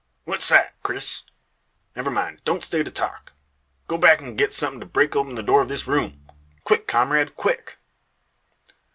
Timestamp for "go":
3.85-3.99